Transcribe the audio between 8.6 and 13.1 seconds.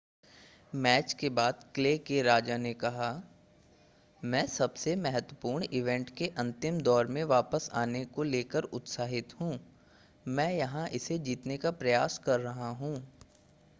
उत्साहित हूं मैं यहां इसे जीतने का प्रयास कर रहा हूं